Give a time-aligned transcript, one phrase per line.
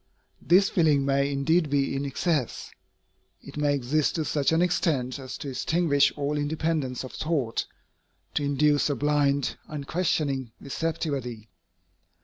[0.41, 2.71] This feeling may indeed be in excess.
[3.43, 7.67] It may exist to such an extent as to extinguish all independence of thought,
[8.33, 11.49] to induce a blind, unquestioning receptivity.